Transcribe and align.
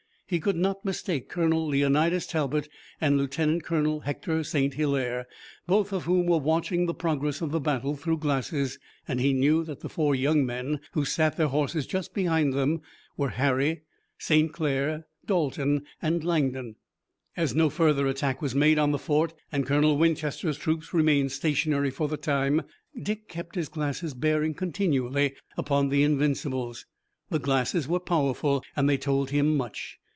He 0.27 0.39
could 0.39 0.55
not 0.55 0.85
mistake 0.85 1.27
Colonel 1.27 1.67
Leonidas 1.67 2.25
Talbot 2.25 2.69
and 3.01 3.17
Lieutenant 3.17 3.65
Colonel 3.65 3.99
Hector 3.99 4.45
St. 4.45 4.73
Hilaire, 4.75 5.27
both 5.67 5.91
of 5.91 6.05
whom 6.05 6.25
were 6.25 6.37
watching 6.37 6.85
the 6.85 6.93
progress 6.93 7.41
of 7.41 7.51
the 7.51 7.59
battle 7.59 7.97
through 7.97 8.19
glasses, 8.19 8.79
and 9.09 9.19
he 9.19 9.33
knew 9.33 9.65
that 9.65 9.81
the 9.81 9.89
four 9.89 10.15
young 10.15 10.45
men 10.45 10.79
who 10.93 11.03
sat 11.03 11.35
their 11.35 11.49
horses 11.49 11.85
just 11.85 12.13
behind 12.13 12.53
them 12.53 12.81
were 13.17 13.31
Harry, 13.31 13.81
St. 14.17 14.53
Clair, 14.53 15.05
Dalton 15.25 15.83
and 16.01 16.23
Langdon. 16.23 16.77
As 17.35 17.53
no 17.53 17.69
further 17.69 18.07
attack 18.07 18.41
was 18.41 18.55
made 18.55 18.79
on 18.79 18.91
the 18.93 18.97
fort, 18.97 19.33
and 19.51 19.65
Colonel 19.65 19.97
Winchester's 19.97 20.57
troop 20.57 20.93
remained 20.93 21.33
stationary 21.33 21.91
for 21.91 22.07
the 22.07 22.15
time, 22.15 22.61
Dick 22.97 23.27
kept 23.27 23.55
his 23.55 23.67
glasses 23.67 24.13
bearing 24.13 24.53
continually 24.53 25.33
upon 25.57 25.89
the 25.89 26.03
Invincibles. 26.03 26.85
The 27.29 27.39
glasses 27.39 27.89
were 27.89 27.99
powerful 27.99 28.63
and 28.77 28.87
they 28.87 28.97
told 28.97 29.31
him 29.31 29.57
much. 29.57 29.97